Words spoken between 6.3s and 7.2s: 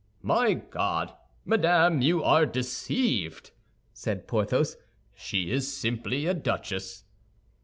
duchess."